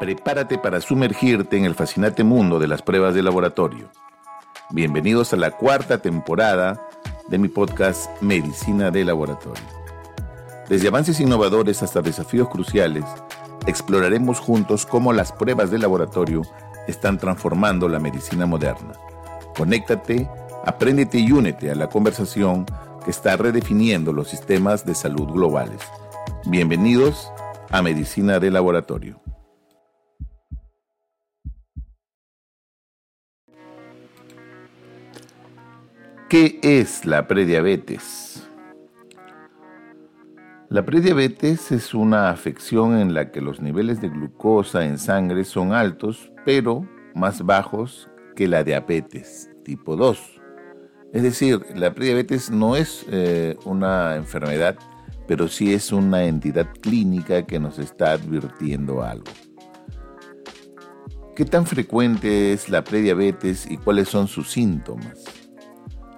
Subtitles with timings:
[0.00, 3.90] Prepárate para sumergirte en el fascinante mundo de las pruebas de laboratorio.
[4.70, 6.88] Bienvenidos a la cuarta temporada
[7.28, 9.62] de mi podcast Medicina de Laboratorio.
[10.68, 13.04] Desde avances innovadores hasta desafíos cruciales,
[13.66, 16.42] exploraremos juntos cómo las pruebas de laboratorio
[16.86, 18.94] están transformando la medicina moderna.
[19.56, 20.28] Conéctate,
[20.64, 22.66] apréndete y únete a la conversación
[23.04, 25.80] que está redefiniendo los sistemas de salud globales.
[26.46, 27.43] Bienvenidos a
[27.82, 29.20] Medicina de Laboratorio.
[36.28, 38.48] ¿Qué es la prediabetes?
[40.68, 45.72] La prediabetes es una afección en la que los niveles de glucosa en sangre son
[45.72, 50.40] altos, pero más bajos que la diabetes tipo 2.
[51.12, 54.76] Es decir, la prediabetes no es eh, una enfermedad,
[55.26, 59.32] pero sí es una entidad clínica que nos está advirtiendo algo.
[61.36, 65.24] ¿Qué tan frecuente es la prediabetes y cuáles son sus síntomas?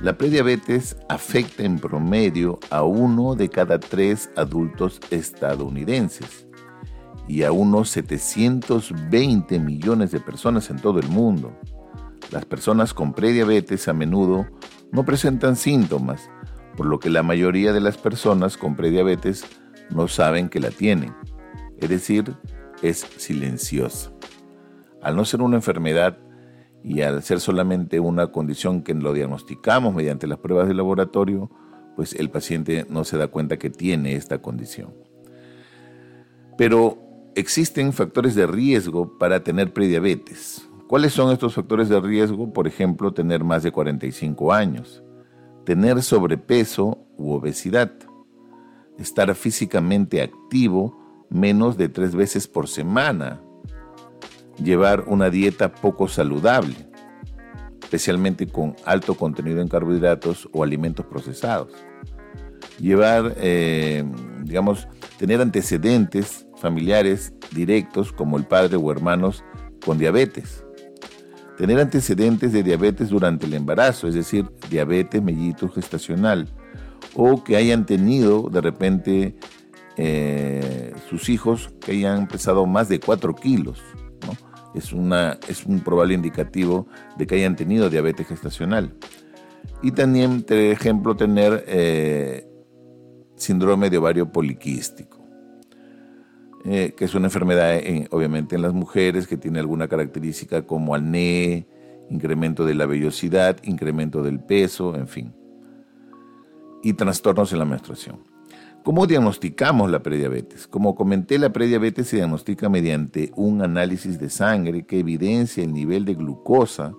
[0.00, 6.46] La prediabetes afecta en promedio a uno de cada tres adultos estadounidenses
[7.28, 11.52] y a unos 720 millones de personas en todo el mundo.
[12.30, 14.46] Las personas con prediabetes a menudo
[14.92, 16.30] no presentan síntomas,
[16.76, 19.44] por lo que la mayoría de las personas con prediabetes
[19.90, 21.14] no saben que la tienen,
[21.78, 22.34] es decir,
[22.82, 24.12] es silenciosa.
[25.02, 26.18] Al no ser una enfermedad,
[26.82, 31.50] y al ser solamente una condición que lo diagnosticamos mediante las pruebas de laboratorio,
[31.96, 34.94] pues el paciente no se da cuenta que tiene esta condición.
[36.56, 36.98] Pero
[37.34, 40.66] existen factores de riesgo para tener prediabetes.
[40.86, 42.52] ¿Cuáles son estos factores de riesgo?
[42.52, 45.02] Por ejemplo, tener más de 45 años,
[45.64, 47.92] tener sobrepeso u obesidad,
[48.98, 53.40] estar físicamente activo menos de tres veces por semana,
[54.62, 56.74] llevar una dieta poco saludable,
[57.82, 61.72] especialmente con alto contenido en carbohidratos o alimentos procesados.
[62.78, 64.04] Llevar, eh,
[64.42, 69.44] digamos, tener antecedentes familiares directos como el padre o hermanos
[69.84, 70.64] con diabetes.
[71.60, 76.48] Tener antecedentes de diabetes durante el embarazo, es decir, diabetes mellito gestacional,
[77.14, 79.36] o que hayan tenido de repente
[79.98, 83.78] eh, sus hijos que hayan pesado más de 4 kilos
[84.74, 86.86] es, una, es un probable indicativo
[87.18, 88.94] de que hayan tenido diabetes gestacional.
[89.82, 92.48] Y también, por ejemplo, tener eh,
[93.36, 95.19] síndrome de ovario poliquístico,
[96.64, 101.66] eh, que es una enfermedad obviamente en las mujeres que tiene alguna característica como acné,
[102.10, 105.32] incremento de la vellosidad, incremento del peso, en fin,
[106.82, 108.30] y trastornos en la menstruación.
[108.82, 110.66] ¿Cómo diagnosticamos la prediabetes?
[110.66, 116.06] Como comenté, la prediabetes se diagnostica mediante un análisis de sangre que evidencia el nivel
[116.06, 116.94] de glucosa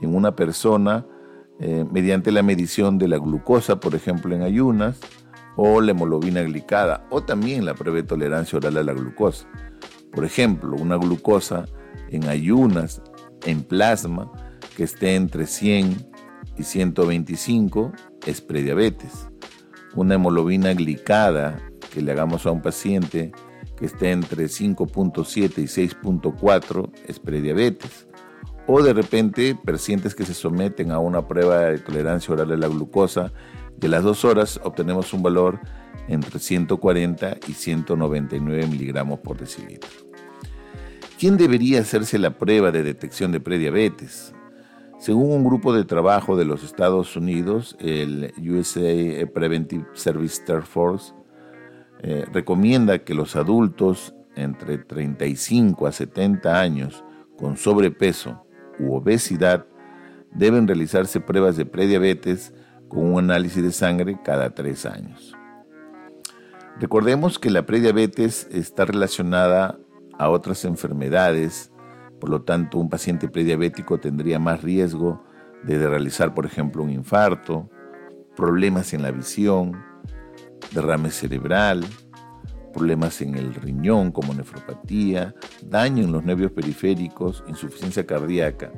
[0.00, 1.06] en una persona
[1.58, 4.98] eh, mediante la medición de la glucosa, por ejemplo, en ayunas,
[5.56, 9.46] o la hemoglobina glicada, o también la prueba de tolerancia oral a la glucosa.
[10.12, 11.66] Por ejemplo, una glucosa
[12.10, 13.02] en ayunas,
[13.44, 14.30] en plasma,
[14.76, 16.08] que esté entre 100
[16.56, 17.92] y 125
[18.26, 19.30] es prediabetes
[19.94, 21.60] una hemoglobina glicada
[21.92, 23.32] que le hagamos a un paciente
[23.76, 28.06] que esté entre 5.7 y 6.4 es prediabetes.
[28.66, 32.68] O de repente, pacientes que se someten a una prueba de tolerancia oral a la
[32.68, 33.32] glucosa,
[33.80, 35.58] de las dos horas obtenemos un valor
[36.06, 39.88] entre 140 y 199 miligramos por decilitro.
[41.18, 44.34] ¿Quién debería hacerse la prueba de detección de prediabetes?
[44.98, 51.14] Según un grupo de trabajo de los Estados Unidos, el USA Preventive Service Task Force
[52.02, 57.04] eh, recomienda que los adultos entre 35 a 70 años
[57.38, 58.44] con sobrepeso
[58.78, 59.66] u obesidad
[60.32, 62.52] deben realizarse pruebas de prediabetes
[62.90, 65.34] con un análisis de sangre cada tres años.
[66.78, 69.78] Recordemos que la prediabetes está relacionada
[70.18, 71.70] a otras enfermedades
[72.20, 75.24] por lo tanto, un paciente prediabético tendría más riesgo
[75.64, 77.70] de realizar, por ejemplo, un infarto,
[78.36, 79.82] problemas en la visión,
[80.72, 81.84] derrame cerebral,
[82.74, 88.70] problemas en el riñón como nefropatía, daño en los nervios periféricos, insuficiencia cardíaca,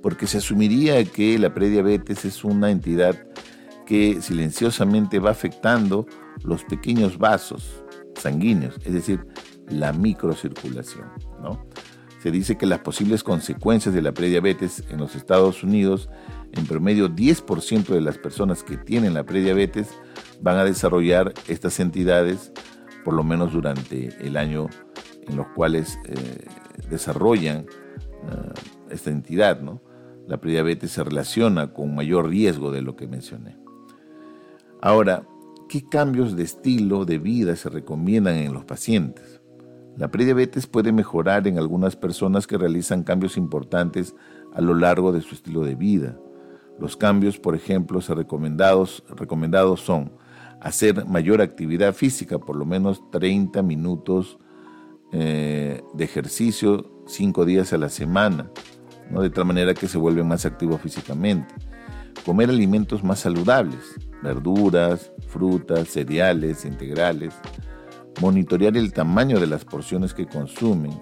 [0.00, 3.26] porque se asumiría que la prediabetes es una entidad
[3.84, 6.06] que silenciosamente va afectando
[6.42, 7.84] los pequeños vasos
[8.14, 9.26] sanguíneos, es decir,
[9.68, 11.06] la microcirculación.
[11.42, 11.66] ¿no?
[12.24, 16.08] se dice que las posibles consecuencias de la prediabetes en los Estados Unidos,
[16.52, 19.90] en promedio 10% de las personas que tienen la prediabetes
[20.40, 22.50] van a desarrollar estas entidades
[23.04, 24.70] por lo menos durante el año
[25.28, 26.46] en los cuales eh,
[26.88, 28.52] desarrollan eh,
[28.88, 29.82] esta entidad, ¿no?
[30.26, 33.63] La prediabetes se relaciona con mayor riesgo de lo que mencioné.
[34.84, 35.26] Ahora,
[35.66, 39.40] ¿qué cambios de estilo de vida se recomiendan en los pacientes?
[39.96, 44.14] La prediabetes puede mejorar en algunas personas que realizan cambios importantes
[44.52, 46.18] a lo largo de su estilo de vida.
[46.78, 50.12] Los cambios, por ejemplo, recomendados, son
[50.60, 54.38] hacer mayor actividad física, por lo menos 30 minutos
[55.12, 58.50] eh, de ejercicio cinco días a la semana,
[59.08, 61.54] de tal manera que se vuelven más activos físicamente.
[62.24, 67.34] Comer alimentos más saludables, verduras, frutas, cereales, integrales.
[68.22, 70.98] Monitorear el tamaño de las porciones que consumen.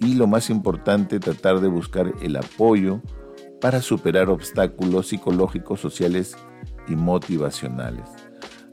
[0.00, 3.00] Y lo más importante, tratar de buscar el apoyo
[3.60, 6.36] para superar obstáculos psicológicos, sociales
[6.88, 8.08] y motivacionales.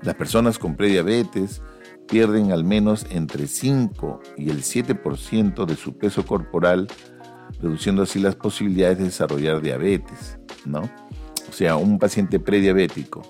[0.01, 1.62] Las personas con prediabetes
[2.07, 6.88] pierden al menos entre 5 y el 7% de su peso corporal,
[7.62, 10.89] reduciendo así las posibilidades de desarrollar diabetes, ¿no?
[11.49, 13.21] O sea, un paciente prediabético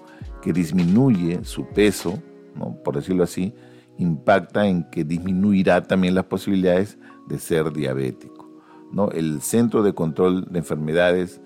[0.41, 2.21] que disminuye su peso,
[2.55, 2.75] ¿no?
[2.83, 3.53] por decirlo así,
[3.97, 6.97] impacta en que disminuirá también las posibilidades
[7.27, 8.49] de ser diabético.
[8.91, 9.11] ¿no?
[9.11, 11.41] El Centro de Control de Enfermedades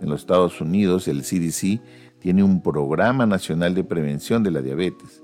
[0.00, 1.80] en los Estados Unidos, el CDC,
[2.18, 5.22] tiene un programa nacional de prevención de la diabetes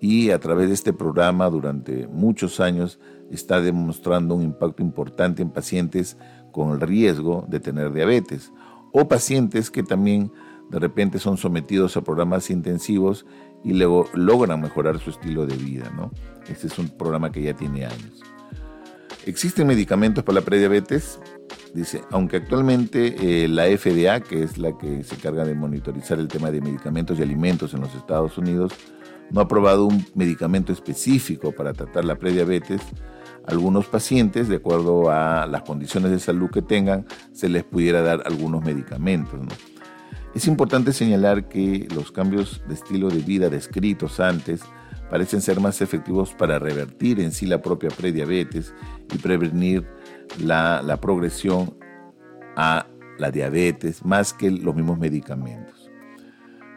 [0.00, 3.00] y a través de este programa durante muchos años
[3.30, 6.16] está demostrando un impacto importante en pacientes
[6.52, 8.52] con riesgo de tener diabetes
[8.92, 10.32] o pacientes que también
[10.70, 13.26] de repente son sometidos a programas intensivos
[13.64, 15.90] y luego logran mejorar su estilo de vida.
[15.96, 16.10] ¿no?
[16.48, 18.22] Este es un programa que ya tiene años.
[19.26, 21.20] ¿Existen medicamentos para la prediabetes?
[21.74, 26.28] Dice, aunque actualmente eh, la FDA, que es la que se encarga de monitorizar el
[26.28, 28.72] tema de medicamentos y alimentos en los Estados Unidos,
[29.30, 32.80] no ha aprobado un medicamento específico para tratar la prediabetes,
[33.48, 38.22] algunos pacientes, de acuerdo a las condiciones de salud que tengan, se les pudiera dar
[38.26, 39.40] algunos medicamentos.
[40.34, 44.60] Es importante señalar que los cambios de estilo de vida descritos antes
[45.10, 48.74] parecen ser más efectivos para revertir en sí la propia prediabetes
[49.12, 49.86] y prevenir
[50.38, 51.74] la, la progresión
[52.54, 52.86] a
[53.18, 55.90] la diabetes más que los mismos medicamentos.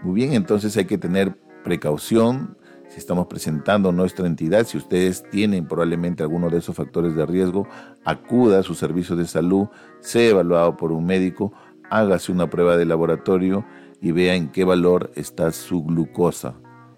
[0.04, 2.58] Muy bien, entonces hay que tener precaución
[2.92, 4.66] si estamos presentando nuestra entidad.
[4.66, 7.68] Si ustedes tienen probablemente alguno de esos factores de riesgo,
[8.04, 9.68] acuda a su servicio de salud,
[10.02, 11.54] sea evaluado por un médico,
[11.90, 13.66] hágase una prueba de laboratorio
[14.02, 16.56] y vea en qué valor está su glucosa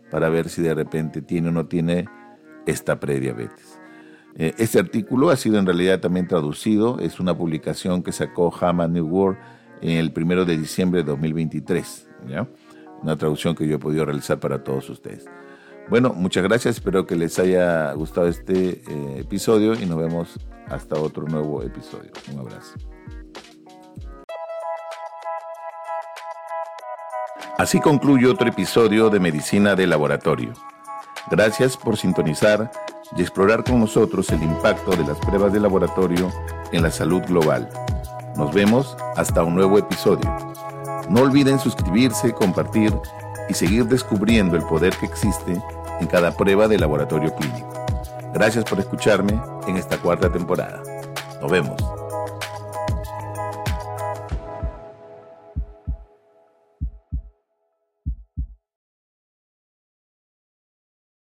[0.09, 2.07] para ver si de repente tiene o no tiene
[2.65, 3.79] esta prediabetes.
[4.35, 8.87] Eh, este artículo ha sido en realidad también traducido, es una publicación que sacó Hama
[8.87, 9.37] New World
[9.81, 12.07] en el primero de diciembre de 2023.
[12.27, 12.47] ¿ya?
[13.03, 15.25] una traducción que yo he podido realizar para todos ustedes.
[15.89, 20.39] Bueno, muchas gracias, espero que les haya gustado este eh, episodio y nos vemos
[20.69, 22.11] hasta otro nuevo episodio.
[22.31, 22.73] Un abrazo.
[27.57, 30.53] Así concluye otro episodio de Medicina de Laboratorio.
[31.29, 32.71] Gracias por sintonizar
[33.15, 36.31] y explorar con nosotros el impacto de las pruebas de laboratorio
[36.71, 37.69] en la salud global.
[38.35, 40.35] Nos vemos hasta un nuevo episodio.
[41.09, 42.91] No olviden suscribirse, compartir
[43.49, 45.61] y seguir descubriendo el poder que existe
[45.99, 47.85] en cada prueba de laboratorio clínico.
[48.33, 50.81] Gracias por escucharme en esta cuarta temporada.
[51.41, 51.92] Nos vemos.